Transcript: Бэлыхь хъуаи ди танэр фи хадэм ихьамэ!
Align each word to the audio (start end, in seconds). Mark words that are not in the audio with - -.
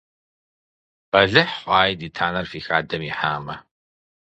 Бэлыхь 1.11 1.55
хъуаи 1.61 1.93
ди 1.99 2.07
танэр 2.15 2.45
фи 2.51 2.59
хадэм 2.65 3.01
ихьамэ! 3.09 3.55